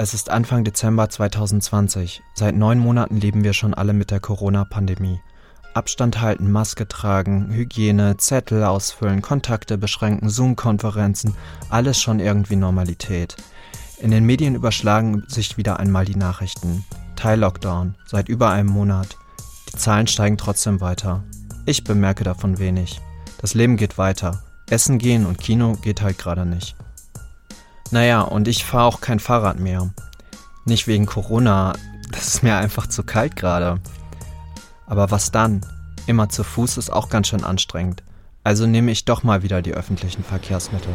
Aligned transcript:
Es 0.00 0.14
ist 0.14 0.30
Anfang 0.30 0.62
Dezember 0.62 1.10
2020. 1.10 2.22
Seit 2.32 2.54
neun 2.54 2.78
Monaten 2.78 3.16
leben 3.16 3.42
wir 3.42 3.52
schon 3.52 3.74
alle 3.74 3.92
mit 3.92 4.12
der 4.12 4.20
Corona-Pandemie. 4.20 5.20
Abstand 5.74 6.20
halten, 6.20 6.52
Maske 6.52 6.86
tragen, 6.86 7.52
Hygiene, 7.52 8.16
Zettel 8.16 8.62
ausfüllen, 8.62 9.22
Kontakte 9.22 9.76
beschränken, 9.76 10.28
Zoom-Konferenzen, 10.28 11.34
alles 11.68 12.00
schon 12.00 12.20
irgendwie 12.20 12.54
Normalität. 12.54 13.34
In 13.98 14.12
den 14.12 14.24
Medien 14.24 14.54
überschlagen 14.54 15.24
sich 15.26 15.56
wieder 15.56 15.80
einmal 15.80 16.04
die 16.04 16.14
Nachrichten. 16.14 16.84
Teil-Lockdown, 17.16 17.96
seit 18.06 18.28
über 18.28 18.50
einem 18.50 18.68
Monat. 18.68 19.16
Die 19.72 19.78
Zahlen 19.78 20.06
steigen 20.06 20.38
trotzdem 20.38 20.80
weiter. 20.80 21.24
Ich 21.66 21.82
bemerke 21.82 22.22
davon 22.22 22.60
wenig. 22.60 23.00
Das 23.40 23.54
Leben 23.54 23.76
geht 23.76 23.98
weiter. 23.98 24.44
Essen 24.70 24.98
gehen 24.98 25.26
und 25.26 25.38
Kino 25.38 25.72
geht 25.82 26.02
halt 26.02 26.18
gerade 26.18 26.46
nicht. 26.46 26.76
Naja, 27.90 28.20
und 28.20 28.48
ich 28.48 28.64
fahre 28.64 28.84
auch 28.84 29.00
kein 29.00 29.18
Fahrrad 29.18 29.58
mehr. 29.58 29.90
Nicht 30.64 30.86
wegen 30.86 31.06
Corona, 31.06 31.72
das 32.10 32.28
ist 32.28 32.42
mir 32.42 32.56
einfach 32.56 32.86
zu 32.86 33.02
kalt 33.02 33.36
gerade. 33.36 33.80
Aber 34.86 35.10
was 35.10 35.30
dann? 35.30 35.64
Immer 36.06 36.28
zu 36.28 36.44
Fuß 36.44 36.76
ist 36.76 36.90
auch 36.92 37.08
ganz 37.08 37.28
schön 37.28 37.44
anstrengend. 37.44 38.02
Also 38.44 38.66
nehme 38.66 38.90
ich 38.90 39.04
doch 39.04 39.22
mal 39.22 39.42
wieder 39.42 39.62
die 39.62 39.74
öffentlichen 39.74 40.24
Verkehrsmittel. 40.24 40.92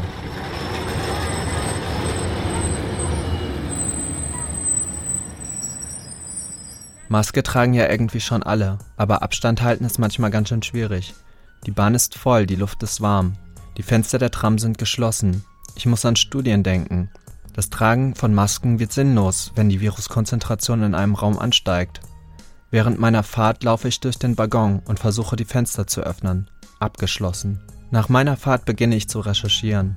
Maske 7.09 7.43
tragen 7.43 7.73
ja 7.73 7.89
irgendwie 7.89 8.21
schon 8.21 8.41
alle, 8.41 8.79
aber 8.97 9.21
Abstand 9.21 9.61
halten 9.61 9.85
ist 9.85 9.99
manchmal 9.99 10.31
ganz 10.31 10.49
schön 10.49 10.63
schwierig. 10.63 11.13
Die 11.65 11.71
Bahn 11.71 11.93
ist 11.93 12.15
voll, 12.15 12.47
die 12.47 12.55
Luft 12.55 12.81
ist 12.81 13.01
warm. 13.01 13.33
Die 13.77 13.83
Fenster 13.83 14.17
der 14.17 14.31
Tram 14.31 14.57
sind 14.57 14.79
geschlossen. 14.79 15.43
Ich 15.75 15.85
muss 15.85 16.05
an 16.05 16.15
Studien 16.15 16.63
denken. 16.63 17.09
Das 17.53 17.69
Tragen 17.69 18.15
von 18.15 18.33
Masken 18.33 18.79
wird 18.79 18.91
sinnlos, 18.91 19.51
wenn 19.55 19.69
die 19.69 19.81
Viruskonzentration 19.81 20.81
in 20.83 20.95
einem 20.95 21.15
Raum 21.15 21.37
ansteigt. 21.37 22.01
Während 22.71 22.99
meiner 22.99 23.21
Fahrt 23.21 23.63
laufe 23.63 23.87
ich 23.87 23.99
durch 23.99 24.17
den 24.17 24.37
Waggon 24.37 24.81
und 24.85 24.99
versuche 24.99 25.35
die 25.35 25.45
Fenster 25.45 25.85
zu 25.85 26.01
öffnen. 26.01 26.49
Abgeschlossen. 26.79 27.61
Nach 27.91 28.09
meiner 28.09 28.37
Fahrt 28.37 28.65
beginne 28.65 28.95
ich 28.95 29.07
zu 29.07 29.19
recherchieren. 29.19 29.95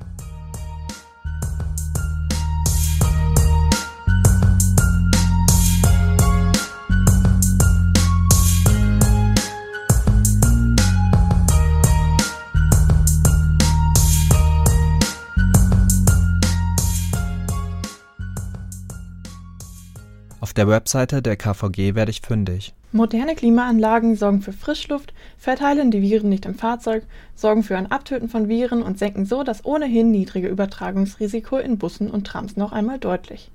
Der 20.56 20.68
Webseite 20.68 21.22
der 21.22 21.36
KVG 21.36 21.94
werde 21.94 22.10
ich 22.10 22.20
fündig. 22.20 22.74
Moderne 22.92 23.34
Klimaanlagen 23.34 24.16
sorgen 24.16 24.40
für 24.40 24.52
Frischluft, 24.52 25.12
verteilen 25.36 25.90
die 25.90 26.00
Viren 26.00 26.30
nicht 26.30 26.46
im 26.46 26.54
Fahrzeug, 26.54 27.04
sorgen 27.34 27.62
für 27.62 27.76
ein 27.76 27.90
Abtöten 27.90 28.28
von 28.28 28.48
Viren 28.48 28.82
und 28.82 28.98
senken 28.98 29.26
so 29.26 29.42
das 29.42 29.64
ohnehin 29.64 30.10
niedrige 30.10 30.48
Übertragungsrisiko 30.48 31.58
in 31.58 31.78
Bussen 31.78 32.10
und 32.10 32.26
Trams 32.26 32.56
noch 32.56 32.72
einmal 32.72 32.98
deutlich. 32.98 33.50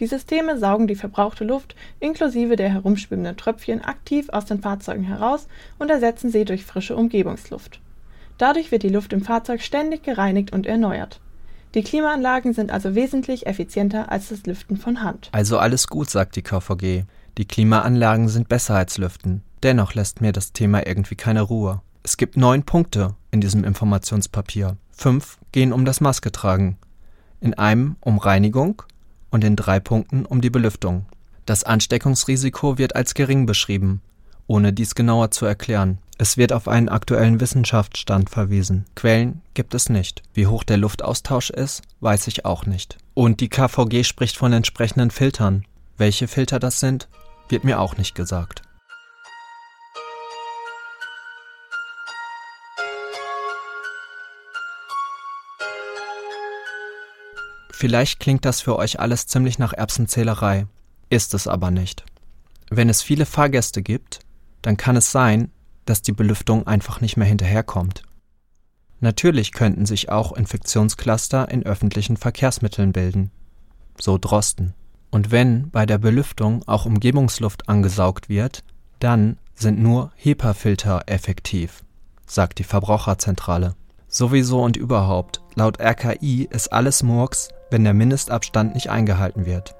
Die 0.00 0.06
Systeme 0.06 0.58
saugen 0.58 0.86
die 0.86 0.96
verbrauchte 0.96 1.44
Luft 1.44 1.76
inklusive 2.00 2.56
der 2.56 2.70
herumschwimmenden 2.70 3.36
Tröpfchen 3.36 3.84
aktiv 3.84 4.30
aus 4.30 4.46
den 4.46 4.60
Fahrzeugen 4.60 5.04
heraus 5.04 5.46
und 5.78 5.90
ersetzen 5.90 6.30
sie 6.30 6.44
durch 6.44 6.64
frische 6.64 6.96
Umgebungsluft. 6.96 7.80
Dadurch 8.38 8.72
wird 8.72 8.82
die 8.82 8.88
Luft 8.88 9.12
im 9.12 9.22
Fahrzeug 9.22 9.60
ständig 9.60 10.02
gereinigt 10.02 10.52
und 10.52 10.66
erneuert. 10.66 11.20
Die 11.74 11.82
Klimaanlagen 11.82 12.52
sind 12.52 12.72
also 12.72 12.96
wesentlich 12.96 13.46
effizienter 13.46 14.10
als 14.10 14.30
das 14.30 14.44
Lüften 14.44 14.76
von 14.76 15.02
Hand. 15.02 15.28
Also 15.30 15.58
alles 15.58 15.86
gut, 15.86 16.10
sagt 16.10 16.34
die 16.34 16.42
KVG. 16.42 17.04
Die 17.38 17.44
Klimaanlagen 17.44 18.28
sind 18.28 18.48
besser 18.48 18.74
als 18.74 18.98
Lüften. 18.98 19.42
Dennoch 19.62 19.94
lässt 19.94 20.20
mir 20.20 20.32
das 20.32 20.52
Thema 20.52 20.84
irgendwie 20.84 21.14
keine 21.14 21.42
Ruhe. 21.42 21.80
Es 22.02 22.16
gibt 22.16 22.36
neun 22.36 22.64
Punkte 22.64 23.14
in 23.30 23.40
diesem 23.40 23.62
Informationspapier. 23.62 24.76
Fünf 24.90 25.38
gehen 25.52 25.72
um 25.72 25.84
das 25.84 26.00
Masketragen. 26.00 26.76
In 27.40 27.54
einem 27.54 27.96
um 28.00 28.18
Reinigung 28.18 28.82
und 29.30 29.44
in 29.44 29.54
drei 29.54 29.78
Punkten 29.78 30.26
um 30.26 30.40
die 30.40 30.50
Belüftung. 30.50 31.06
Das 31.46 31.62
Ansteckungsrisiko 31.62 32.78
wird 32.78 32.96
als 32.96 33.14
gering 33.14 33.46
beschrieben, 33.46 34.02
ohne 34.48 34.72
dies 34.72 34.96
genauer 34.96 35.30
zu 35.30 35.46
erklären. 35.46 35.98
Es 36.22 36.36
wird 36.36 36.52
auf 36.52 36.68
einen 36.68 36.90
aktuellen 36.90 37.40
Wissenschaftsstand 37.40 38.28
verwiesen. 38.28 38.84
Quellen 38.94 39.40
gibt 39.54 39.72
es 39.72 39.88
nicht. 39.88 40.22
Wie 40.34 40.46
hoch 40.46 40.64
der 40.64 40.76
Luftaustausch 40.76 41.48
ist, 41.48 41.80
weiß 42.00 42.26
ich 42.26 42.44
auch 42.44 42.66
nicht. 42.66 42.98
Und 43.14 43.40
die 43.40 43.48
KVG 43.48 44.04
spricht 44.04 44.36
von 44.36 44.52
entsprechenden 44.52 45.10
Filtern. 45.10 45.64
Welche 45.96 46.28
Filter 46.28 46.58
das 46.58 46.78
sind, 46.78 47.08
wird 47.48 47.64
mir 47.64 47.80
auch 47.80 47.96
nicht 47.96 48.14
gesagt. 48.14 48.60
Vielleicht 57.72 58.20
klingt 58.20 58.44
das 58.44 58.60
für 58.60 58.76
euch 58.76 59.00
alles 59.00 59.26
ziemlich 59.26 59.58
nach 59.58 59.72
Erbsenzählerei, 59.72 60.66
ist 61.08 61.32
es 61.32 61.46
aber 61.46 61.70
nicht. 61.70 62.04
Wenn 62.68 62.90
es 62.90 63.00
viele 63.00 63.24
Fahrgäste 63.24 63.80
gibt, 63.80 64.20
dann 64.60 64.76
kann 64.76 64.96
es 64.96 65.10
sein, 65.10 65.50
dass 65.90 66.02
die 66.02 66.12
Belüftung 66.12 66.68
einfach 66.68 67.00
nicht 67.00 67.16
mehr 67.16 67.26
hinterherkommt. 67.26 68.04
Natürlich 69.00 69.50
könnten 69.50 69.86
sich 69.86 70.08
auch 70.08 70.32
Infektionscluster 70.32 71.50
in 71.50 71.64
öffentlichen 71.64 72.16
Verkehrsmitteln 72.16 72.92
bilden. 72.92 73.32
So 73.98 74.16
Drosten. 74.16 74.74
Und 75.10 75.32
wenn 75.32 75.68
bei 75.70 75.86
der 75.86 75.98
Belüftung 75.98 76.62
auch 76.68 76.86
Umgebungsluft 76.86 77.68
angesaugt 77.68 78.28
wird, 78.28 78.62
dann 79.00 79.38
sind 79.56 79.80
nur 79.80 80.12
HEPA-Filter 80.14 81.02
effektiv, 81.06 81.82
sagt 82.24 82.60
die 82.60 82.64
Verbraucherzentrale. 82.64 83.74
Sowieso 84.06 84.62
und 84.62 84.76
überhaupt, 84.76 85.40
laut 85.56 85.80
RKI 85.80 86.46
ist 86.50 86.72
alles 86.72 87.02
Murks, 87.02 87.48
wenn 87.70 87.82
der 87.82 87.94
Mindestabstand 87.94 88.74
nicht 88.74 88.90
eingehalten 88.90 89.44
wird. 89.44 89.74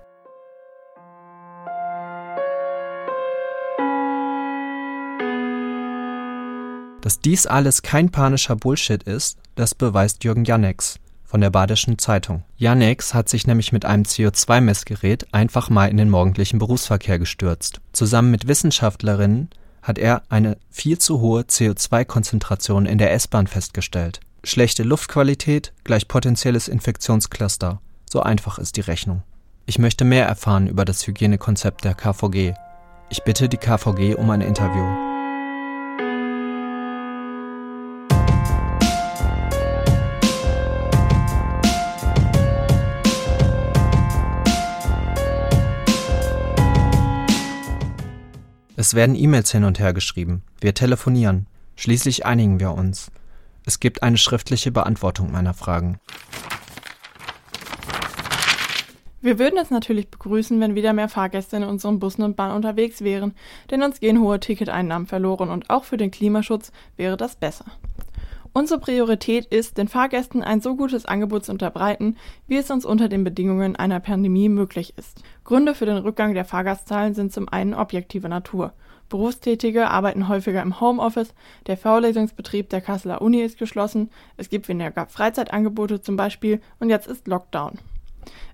Dass 7.00 7.18
dies 7.18 7.46
alles 7.46 7.82
kein 7.82 8.10
panischer 8.10 8.56
Bullshit 8.56 9.02
ist, 9.02 9.38
das 9.54 9.74
beweist 9.74 10.22
Jürgen 10.24 10.44
Janeks 10.44 10.98
von 11.24 11.40
der 11.40 11.50
Badischen 11.50 11.96
Zeitung. 11.98 12.42
Janeks 12.56 13.14
hat 13.14 13.28
sich 13.28 13.46
nämlich 13.46 13.72
mit 13.72 13.84
einem 13.84 14.02
CO2-Messgerät 14.02 15.32
einfach 15.32 15.70
mal 15.70 15.86
in 15.86 15.96
den 15.96 16.10
morgendlichen 16.10 16.58
Berufsverkehr 16.58 17.18
gestürzt. 17.18 17.80
Zusammen 17.92 18.30
mit 18.30 18.48
Wissenschaftlerinnen 18.48 19.48
hat 19.80 19.96
er 19.98 20.22
eine 20.28 20.58
viel 20.70 20.98
zu 20.98 21.20
hohe 21.20 21.42
CO2-Konzentration 21.42 22.84
in 22.84 22.98
der 22.98 23.12
S-Bahn 23.12 23.46
festgestellt. 23.46 24.20
Schlechte 24.42 24.82
Luftqualität 24.82 25.72
gleich 25.84 26.08
potenzielles 26.08 26.68
Infektionscluster. 26.68 27.80
So 28.10 28.20
einfach 28.20 28.58
ist 28.58 28.76
die 28.76 28.82
Rechnung. 28.82 29.22
Ich 29.66 29.78
möchte 29.78 30.04
mehr 30.04 30.26
erfahren 30.26 30.66
über 30.66 30.84
das 30.84 31.06
Hygienekonzept 31.06 31.84
der 31.84 31.94
KVG. 31.94 32.54
Ich 33.08 33.22
bitte 33.22 33.48
die 33.48 33.56
KVG 33.56 34.16
um 34.16 34.30
ein 34.30 34.40
Interview. 34.40 35.09
Es 48.80 48.94
werden 48.94 49.14
E-Mails 49.14 49.52
hin 49.52 49.64
und 49.64 49.78
her 49.78 49.92
geschrieben. 49.92 50.42
Wir 50.58 50.72
telefonieren. 50.72 51.46
Schließlich 51.76 52.24
einigen 52.24 52.60
wir 52.60 52.72
uns. 52.72 53.10
Es 53.66 53.78
gibt 53.78 54.02
eine 54.02 54.16
schriftliche 54.16 54.72
Beantwortung 54.72 55.30
meiner 55.30 55.52
Fragen. 55.52 56.00
Wir 59.20 59.38
würden 59.38 59.58
es 59.60 59.70
natürlich 59.70 60.08
begrüßen, 60.08 60.58
wenn 60.60 60.74
wieder 60.74 60.94
mehr 60.94 61.10
Fahrgäste 61.10 61.58
in 61.58 61.64
unseren 61.64 61.98
Bussen 61.98 62.22
und 62.22 62.36
Bahnen 62.36 62.56
unterwegs 62.56 63.02
wären, 63.02 63.34
denn 63.70 63.82
uns 63.82 64.00
gehen 64.00 64.18
hohe 64.18 64.40
Ticketeinnahmen 64.40 65.06
verloren 65.06 65.50
und 65.50 65.68
auch 65.68 65.84
für 65.84 65.98
den 65.98 66.10
Klimaschutz 66.10 66.72
wäre 66.96 67.18
das 67.18 67.36
besser. 67.36 67.66
Unsere 68.52 68.80
Priorität 68.80 69.46
ist, 69.46 69.78
den 69.78 69.86
Fahrgästen 69.86 70.42
ein 70.42 70.60
so 70.60 70.74
gutes 70.74 71.06
Angebot 71.06 71.44
zu 71.44 71.52
unterbreiten, 71.52 72.16
wie 72.48 72.56
es 72.56 72.70
uns 72.70 72.84
unter 72.84 73.08
den 73.08 73.22
Bedingungen 73.22 73.76
einer 73.76 74.00
Pandemie 74.00 74.48
möglich 74.48 74.94
ist. 74.96 75.22
Gründe 75.44 75.74
für 75.74 75.86
den 75.86 75.98
Rückgang 75.98 76.34
der 76.34 76.44
Fahrgastzahlen 76.44 77.14
sind 77.14 77.32
zum 77.32 77.48
einen 77.48 77.74
objektive 77.74 78.28
Natur. 78.28 78.72
Berufstätige 79.08 79.88
arbeiten 79.88 80.28
häufiger 80.28 80.62
im 80.62 80.80
Homeoffice, 80.80 81.34
der 81.66 81.76
Vorlesungsbetrieb 81.76 82.68
der 82.70 82.80
Kasseler 82.80 83.22
Uni 83.22 83.40
ist 83.40 83.58
geschlossen, 83.58 84.10
es 84.36 84.48
gibt 84.48 84.68
weniger 84.68 85.06
Freizeitangebote 85.06 86.00
zum 86.00 86.16
Beispiel 86.16 86.60
und 86.80 86.90
jetzt 86.90 87.06
ist 87.06 87.28
Lockdown. 87.28 87.78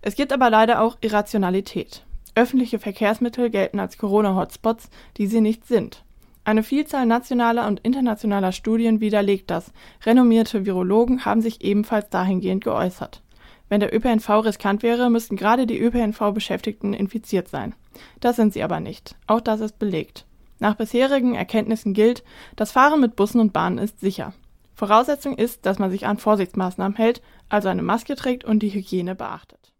Es 0.03 0.15
gibt 0.15 0.33
aber 0.33 0.51
leider 0.51 0.83
auch 0.83 0.97
Irrationalität. 1.01 2.05
Öffentliche 2.35 2.79
Verkehrsmittel 2.79 3.49
gelten 3.49 3.81
als 3.81 3.97
Corona-Hotspots, 3.97 4.91
die 5.17 5.27
sie 5.27 5.41
nicht 5.41 5.67
sind. 5.67 6.05
Eine 6.47 6.63
Vielzahl 6.63 7.07
nationaler 7.07 7.67
und 7.67 7.81
internationaler 7.81 8.53
Studien 8.53 9.01
widerlegt 9.01 9.51
das. 9.51 9.73
Renommierte 10.05 10.65
Virologen 10.65 11.25
haben 11.25 11.43
sich 11.43 11.65
ebenfalls 11.65 12.09
dahingehend 12.09 12.63
geäußert. 12.63 13.21
Wenn 13.69 13.81
der 13.81 13.93
ÖPNV 13.93 14.45
riskant 14.45 14.85
wäre, 14.85 15.11
müssten 15.11 15.35
gerade 15.35 15.67
die 15.67 15.81
ÖPNV-Beschäftigten 15.81 16.95
infiziert 16.95 17.49
sein. 17.49 17.75
Das 18.21 18.37
sind 18.37 18.53
sie 18.53 18.63
aber 18.63 18.79
nicht. 18.79 19.17
Auch 19.27 19.41
das 19.41 19.59
ist 19.59 19.81
belegt. 19.81 20.25
Nach 20.61 20.77
bisherigen 20.77 21.35
Erkenntnissen 21.35 21.95
gilt, 21.95 22.23
das 22.55 22.71
Fahren 22.71 23.01
mit 23.01 23.17
Bussen 23.17 23.41
und 23.41 23.53
Bahnen 23.53 23.79
ist 23.79 23.99
sicher. 23.99 24.33
Voraussetzung 24.73 25.37
ist, 25.37 25.67
dass 25.67 25.81
man 25.81 25.91
sich 25.91 26.07
an 26.07 26.17
Vorsichtsmaßnahmen 26.17 26.97
hält, 26.97 27.23
also 27.49 27.69
eine 27.69 27.83
Maske 27.83 28.15
trägt 28.15 28.45
und 28.45 28.61
die 28.61 28.71
Hygiene 28.71 29.17
beachtet. 29.17 29.73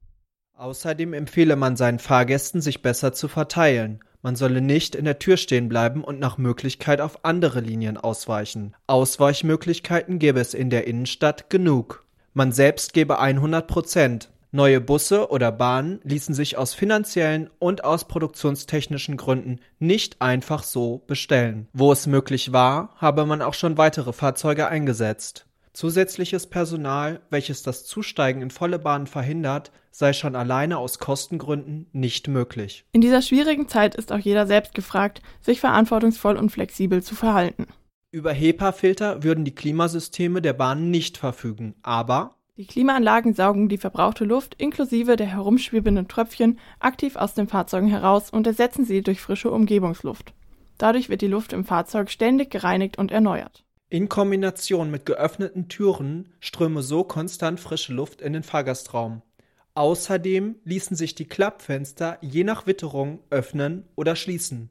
Außerdem 0.55 1.13
empfehle 1.13 1.55
man 1.55 1.77
seinen 1.77 2.01
Fahrgästen, 2.01 2.61
sich 2.61 2.83
besser 2.83 3.13
zu 3.13 3.29
verteilen. 3.29 4.01
Man 4.27 4.35
solle 4.35 4.61
nicht 4.61 4.97
in 4.97 5.05
der 5.05 5.21
Tür 5.21 5.37
stehen 5.37 5.69
bleiben 5.69 6.03
und 6.03 6.19
nach 6.19 6.37
Möglichkeit 6.37 7.01
auf 7.01 7.25
andere 7.25 7.61
Linien 7.61 7.97
ausweichen. 7.97 8.75
Ausweichmöglichkeiten 8.89 10.19
gäbe 10.19 10.41
es 10.41 10.53
in 10.53 10.69
der 10.69 10.89
Innenstadt 10.89 11.49
genug. 11.49 12.05
Man 12.35 12.51
selbst 12.51 12.93
gebe 12.93 13.21
100 13.21 13.69
Prozent. 13.69 14.31
Neue 14.51 14.81
Busse 14.81 15.31
oder 15.31 15.53
Bahnen 15.53 16.01
ließen 16.03 16.35
sich 16.35 16.59
aus 16.59 16.75
finanziellen 16.75 17.51
und 17.61 17.85
aus 17.85 18.09
produktionstechnischen 18.09 19.17
Gründen 19.17 19.61
nicht 19.79 20.21
einfach 20.21 20.65
so 20.65 21.05
bestellen. 21.07 21.69
Wo 21.73 21.93
es 21.93 22.09
möglich 22.09 22.53
war, 22.53 22.97
habe 22.97 23.27
man 23.27 23.43
auch 23.43 23.55
schon 23.55 23.79
weitere 23.79 24.13
Fahrzeuge 24.13 24.67
eingesetzt. 24.67 25.46
Zusätzliches 25.77 26.47
Personal, 26.47 27.21
welches 27.29 27.63
das 27.63 27.85
Zusteigen 27.85 28.41
in 28.41 28.51
volle 28.51 28.79
Bahnen 28.79 29.07
verhindert, 29.07 29.73
sei 29.91 30.15
schon 30.15 30.35
alleine 30.35 30.79
aus 30.79 30.99
Kostengründen 30.99 31.87
nicht 31.93 32.29
möglich. 32.29 32.87
In 32.93 33.03
dieser 33.03 33.21
schwierigen 33.21 33.69
Zeit 33.69 33.95
ist 33.95 34.11
auch 34.11 34.19
jeder 34.19 34.47
selbst 34.47 34.75
gefragt, 34.75 35.21
sich 35.43 35.61
verantwortungsvoll 35.61 36.39
und 36.39 36.49
flexibel 36.49 37.03
zu 37.03 37.15
verhalten. 37.15 37.67
Über 38.11 38.33
HEPA-Filter 38.33 39.23
würden 39.23 39.45
die 39.45 39.55
Klimasysteme 39.55 40.41
der 40.41 40.55
Bahnen 40.55 40.91
nicht 40.91 41.19
verfügen, 41.19 41.75
aber 41.83 42.37
die 42.57 42.67
Klimaanlagen 42.67 43.35
saugen 43.35 43.69
die 43.69 43.77
verbrauchte 43.77 44.25
Luft 44.25 44.55
inklusive 44.55 45.17
der 45.17 45.27
herumschwebenden 45.27 46.09
Tröpfchen 46.09 46.59
aktiv 46.81 47.17
aus 47.17 47.35
den 47.35 47.49
Fahrzeugen 47.49 47.89
heraus 47.89 48.31
und 48.31 48.47
ersetzen 48.47 48.87
sie 48.87 49.03
durch 49.03 49.21
frische 49.21 49.51
Umgebungsluft. 49.51 50.33
Dadurch 50.79 51.11
wird 51.11 51.21
die 51.21 51.27
Luft 51.27 51.53
im 51.53 51.67
Fahrzeug 51.67 52.11
ständig 52.11 52.51
gereinigt 52.51 52.97
und 52.97 53.13
erneuert. 53.13 53.66
In 53.89 54.09
Kombination 54.09 54.91
mit 54.91 55.07
geöffneten 55.07 55.69
Türen 55.69 56.33
ströme 56.41 56.83
so 56.83 57.05
konstant 57.05 57.61
frische 57.61 57.95
Luft 57.95 58.21
in 58.21 58.33
den 58.33 58.43
Fahrgastraum. 58.43 59.23
Außerdem 59.75 60.57
ließen 60.65 60.97
sich 60.97 61.15
die 61.15 61.29
Klappfenster 61.29 62.19
je 62.21 62.43
nach 62.43 62.67
Witterung 62.67 63.21
öffnen 63.31 63.89
oder 63.95 64.17
schließen. 64.17 64.71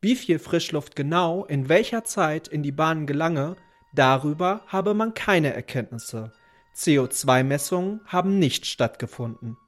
Wie 0.00 0.16
viel 0.16 0.38
Frischluft 0.38 0.96
genau 0.96 1.44
in 1.44 1.68
welcher 1.68 2.04
Zeit 2.04 2.48
in 2.48 2.62
die 2.62 2.72
Bahnen 2.72 3.06
gelange, 3.06 3.56
darüber 3.94 4.62
habe 4.68 4.94
man 4.94 5.12
keine 5.12 5.52
Erkenntnisse. 5.52 6.32
CO2-Messungen 6.74 8.00
haben 8.06 8.38
nicht 8.38 8.64
stattgefunden. 8.64 9.58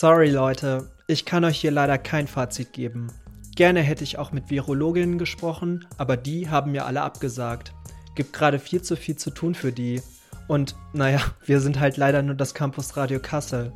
Sorry 0.00 0.30
Leute, 0.30 0.88
ich 1.08 1.24
kann 1.24 1.44
euch 1.44 1.60
hier 1.60 1.72
leider 1.72 1.98
kein 1.98 2.28
Fazit 2.28 2.72
geben. 2.72 3.08
Gerne 3.56 3.80
hätte 3.80 4.04
ich 4.04 4.16
auch 4.16 4.30
mit 4.30 4.48
Virologinnen 4.48 5.18
gesprochen, 5.18 5.88
aber 5.96 6.16
die 6.16 6.48
haben 6.48 6.70
mir 6.70 6.86
alle 6.86 7.02
abgesagt. 7.02 7.72
Gibt 8.14 8.32
gerade 8.32 8.60
viel 8.60 8.80
zu 8.80 8.94
viel 8.94 9.16
zu 9.16 9.30
tun 9.30 9.56
für 9.56 9.72
die. 9.72 10.00
Und 10.46 10.76
naja, 10.92 11.20
wir 11.44 11.58
sind 11.58 11.80
halt 11.80 11.96
leider 11.96 12.22
nur 12.22 12.36
das 12.36 12.54
Campus 12.54 12.96
Radio 12.96 13.18
Kassel. 13.18 13.72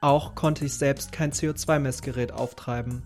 Auch 0.00 0.34
konnte 0.34 0.64
ich 0.64 0.72
selbst 0.72 1.12
kein 1.12 1.32
CO2-Messgerät 1.32 2.32
auftreiben. 2.32 3.02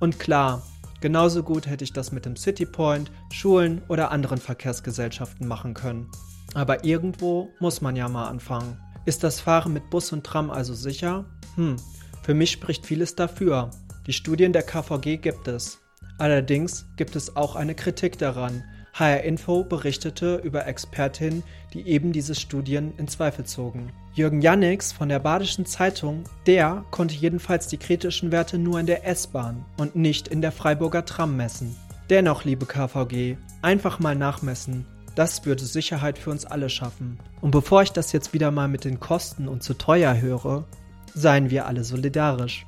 Und 0.00 0.18
klar, 0.18 0.60
genauso 1.00 1.44
gut 1.44 1.68
hätte 1.68 1.84
ich 1.84 1.92
das 1.92 2.10
mit 2.10 2.26
dem 2.26 2.34
Citypoint, 2.34 3.12
Schulen 3.30 3.80
oder 3.86 4.10
anderen 4.10 4.38
Verkehrsgesellschaften 4.38 5.46
machen 5.46 5.72
können. 5.72 6.10
Aber 6.54 6.84
irgendwo 6.84 7.50
muss 7.60 7.80
man 7.80 7.94
ja 7.94 8.08
mal 8.08 8.26
anfangen. 8.26 8.76
Ist 9.04 9.22
das 9.22 9.38
Fahren 9.38 9.72
mit 9.72 9.88
Bus 9.88 10.10
und 10.10 10.26
Tram 10.26 10.50
also 10.50 10.74
sicher? 10.74 11.26
Hm, 11.56 11.76
für 12.22 12.34
mich 12.34 12.50
spricht 12.50 12.86
vieles 12.86 13.14
dafür. 13.14 13.70
Die 14.06 14.12
Studien 14.12 14.52
der 14.52 14.62
KVG 14.62 15.18
gibt 15.18 15.48
es. 15.48 15.80
Allerdings 16.18 16.86
gibt 16.96 17.16
es 17.16 17.36
auch 17.36 17.56
eine 17.56 17.74
Kritik 17.74 18.18
daran. 18.18 18.64
HR 18.94 19.22
Info 19.22 19.64
berichtete 19.64 20.36
über 20.36 20.66
Expertinnen, 20.66 21.42
die 21.72 21.86
eben 21.86 22.12
diese 22.12 22.34
Studien 22.34 22.92
in 22.98 23.08
Zweifel 23.08 23.46
zogen. 23.46 23.90
Jürgen 24.12 24.42
Jannix 24.42 24.92
von 24.92 25.08
der 25.08 25.18
Badischen 25.18 25.64
Zeitung, 25.64 26.24
der 26.46 26.84
konnte 26.90 27.14
jedenfalls 27.14 27.68
die 27.68 27.78
kritischen 27.78 28.30
Werte 28.30 28.58
nur 28.58 28.78
in 28.78 28.86
der 28.86 29.06
S-Bahn 29.06 29.64
und 29.78 29.96
nicht 29.96 30.28
in 30.28 30.42
der 30.42 30.52
Freiburger 30.52 31.06
Tram 31.06 31.36
messen. 31.36 31.74
Dennoch, 32.10 32.44
liebe 32.44 32.66
KVG, 32.66 33.38
einfach 33.62 33.98
mal 33.98 34.14
nachmessen. 34.14 34.84
Das 35.14 35.46
würde 35.46 35.64
Sicherheit 35.64 36.18
für 36.18 36.30
uns 36.30 36.44
alle 36.44 36.68
schaffen. 36.68 37.18
Und 37.40 37.50
bevor 37.50 37.82
ich 37.82 37.92
das 37.92 38.12
jetzt 38.12 38.34
wieder 38.34 38.50
mal 38.50 38.68
mit 38.68 38.84
den 38.84 39.00
Kosten 39.00 39.48
und 39.48 39.62
zu 39.62 39.74
teuer 39.74 40.20
höre, 40.20 40.66
seien 41.14 41.50
wir 41.50 41.66
alle 41.66 41.84
solidarisch. 41.84 42.66